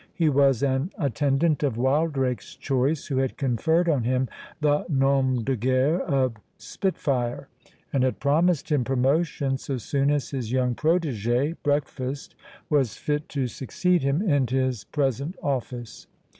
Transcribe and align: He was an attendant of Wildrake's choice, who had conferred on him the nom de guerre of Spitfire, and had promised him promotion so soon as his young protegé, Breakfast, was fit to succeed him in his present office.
He 0.15 0.29
was 0.29 0.63
an 0.63 0.91
attendant 0.97 1.61
of 1.61 1.77
Wildrake's 1.77 2.55
choice, 2.55 3.05
who 3.05 3.17
had 3.17 3.37
conferred 3.37 3.87
on 3.87 4.03
him 4.03 4.29
the 4.59 4.83
nom 4.89 5.43
de 5.43 5.55
guerre 5.55 6.01
of 6.01 6.37
Spitfire, 6.57 7.49
and 7.93 8.03
had 8.03 8.19
promised 8.19 8.71
him 8.71 8.83
promotion 8.83 9.59
so 9.59 9.77
soon 9.77 10.09
as 10.09 10.31
his 10.31 10.51
young 10.51 10.73
protegé, 10.73 11.55
Breakfast, 11.61 12.33
was 12.67 12.97
fit 12.97 13.29
to 13.29 13.45
succeed 13.45 14.01
him 14.01 14.27
in 14.27 14.47
his 14.47 14.85
present 14.85 15.35
office. 15.43 16.07